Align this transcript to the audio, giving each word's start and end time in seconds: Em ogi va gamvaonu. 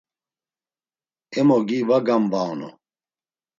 Em 1.39 1.49
ogi 1.57 1.79
va 1.89 1.97
gamvaonu. 2.07 2.67